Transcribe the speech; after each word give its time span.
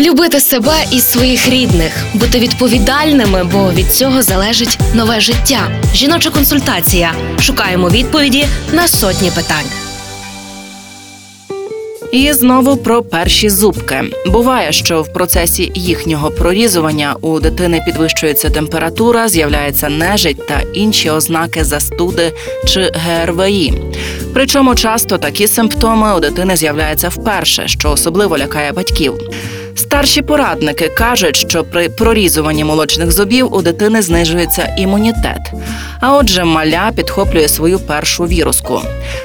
Любити 0.00 0.40
себе 0.40 0.84
і 0.92 1.00
своїх 1.00 1.48
рідних, 1.48 1.92
бути 2.14 2.38
відповідальними, 2.38 3.44
бо 3.52 3.72
від 3.72 3.92
цього 3.92 4.22
залежить 4.22 4.78
нове 4.94 5.20
життя. 5.20 5.70
Жіноча 5.94 6.30
консультація. 6.30 7.12
Шукаємо 7.40 7.88
відповіді 7.88 8.46
на 8.72 8.88
сотні 8.88 9.30
питань. 9.30 9.66
І 12.12 12.32
знову 12.32 12.76
про 12.76 13.02
перші 13.02 13.50
зубки. 13.50 14.04
Буває, 14.26 14.72
що 14.72 15.02
в 15.02 15.12
процесі 15.12 15.72
їхнього 15.74 16.30
прорізування 16.30 17.16
у 17.20 17.40
дитини 17.40 17.82
підвищується 17.86 18.50
температура, 18.50 19.28
з'являється 19.28 19.88
нежить 19.88 20.46
та 20.46 20.60
інші 20.72 21.10
ознаки 21.10 21.64
застуди 21.64 22.32
чи 22.66 22.92
ГРВІ. 22.94 23.72
Причому 24.38 24.74
часто 24.74 25.18
такі 25.18 25.48
симптоми 25.48 26.16
у 26.16 26.20
дитини 26.20 26.56
з'являються 26.56 27.08
вперше, 27.08 27.68
що 27.68 27.90
особливо 27.90 28.38
лякає 28.38 28.72
батьків. 28.72 29.14
Старші 29.78 30.22
порадники 30.22 30.88
кажуть, 30.88 31.36
що 31.36 31.64
при 31.64 31.88
прорізуванні 31.88 32.64
молочних 32.64 33.12
зубів 33.12 33.54
у 33.54 33.62
дитини 33.62 34.02
знижується 34.02 34.74
імунітет. 34.78 35.52
А 36.00 36.16
отже, 36.16 36.44
маля 36.44 36.92
підхоплює 36.96 37.48
свою 37.48 37.78
першу 37.78 38.24
віруску. 38.24 38.80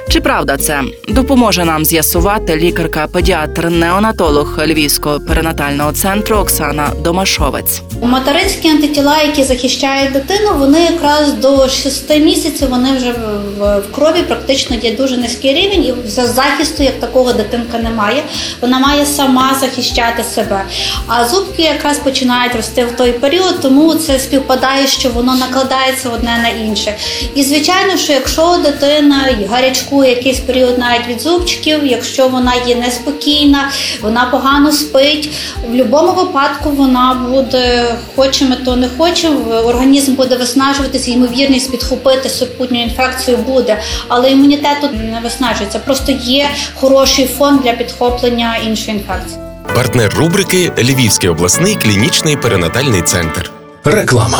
Чи 0.09 0.21
правда 0.21 0.57
це 0.57 0.81
допоможе 1.07 1.65
нам 1.65 1.85
з'ясувати 1.85 2.55
лікарка-педіатр-неонатолог 2.55 4.67
Львівського 4.67 5.19
перинатального 5.19 5.91
центру 5.91 6.37
Оксана 6.37 6.91
Домашовець. 7.03 7.81
Материнські 8.01 8.67
антитіла, 8.67 9.21
які 9.21 9.43
захищають 9.43 10.11
дитину, 10.11 10.49
вони 10.57 10.83
якраз 10.83 11.33
до 11.33 11.69
6 11.69 12.09
місяців 12.09 12.69
вони 12.69 12.97
вже 12.97 13.13
в, 13.59 13.81
крові 13.91 14.21
практично 14.27 14.75
є 14.75 14.95
дуже 15.03 15.17
низький 15.17 15.53
рівень, 15.53 15.83
і 15.85 16.09
за 16.09 16.27
захисту 16.27 16.83
як 16.83 16.99
такого 16.99 17.33
дитинка 17.33 17.77
немає. 17.77 18.23
Вона 18.61 18.79
має 18.79 19.05
сама 19.05 19.57
захищати 19.61 20.23
себе. 20.23 20.63
А 21.07 21.27
зубки 21.27 21.61
якраз 21.61 21.97
починають 21.97 22.55
рости 22.55 22.85
в 22.85 22.95
той 22.95 23.11
період, 23.11 23.61
тому 23.61 23.95
це 23.95 24.19
співпадає, 24.19 24.87
що 24.87 25.09
воно 25.09 25.35
накладається 25.35 26.09
одне 26.09 26.37
на 26.43 26.65
інше. 26.65 26.95
І 27.35 27.43
звичайно, 27.43 27.97
що 27.97 28.13
якщо 28.13 28.59
дитина 28.63 29.29
гарячкує 29.49 30.09
якийсь 30.09 30.39
період 30.39 30.77
навіть 30.77 31.07
від 31.07 31.21
зубчиків, 31.21 31.85
якщо 31.85 32.27
вона 32.27 32.53
є 32.67 32.75
неспокійна, 32.75 33.71
вона 34.01 34.25
погано 34.31 34.71
спить, 34.71 35.29
в 35.63 35.67
будь-якому 35.67 36.11
випадку 36.11 36.69
вона 36.69 37.27
буде, 37.29 37.85
хоче 38.15 38.45
ми 38.45 38.55
то 38.65 38.75
не 38.75 38.89
хочемо, 38.97 39.55
організм 39.65 40.13
буде 40.13 40.35
виснажуватися, 40.35 41.11
ймовірність 41.11 41.71
підхопити 41.71 42.29
супутню 42.29 42.81
інфекцію 42.81 43.37
буде, 43.37 43.77
але 44.07 44.31
імунітет 44.31 44.82
тут 44.87 45.11
не 45.11 45.19
виснажується. 45.23 45.79
Просто 45.79 46.11
є 46.11 46.49
хороший 46.75 47.27
фон 47.27 47.57
для 47.57 47.71
підхоплення 47.73 48.57
іншої 48.57 48.97
інфекції. 48.97 49.39
Партнер 49.75 50.13
рубрики 50.17 50.71
Львівський 50.77 51.29
обласний 51.29 51.75
клінічний 51.75 52.37
перинатальний 52.37 53.01
центр. 53.01 53.51
Реклама. 53.83 54.39